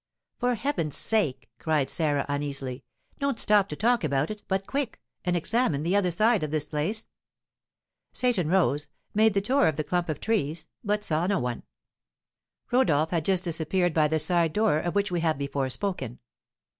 [0.39, 2.83] "For heaven's sake," cried Sarah, uneasily,
[3.19, 4.99] "don't stop to talk about it, but quick!
[5.23, 7.05] and examine the other side of this place!"
[8.11, 11.61] Seyton rose, made the tour of the clump of trees, but saw no one.
[12.71, 16.17] Rodolph had just disappeared by the side door, of which we have before spoken.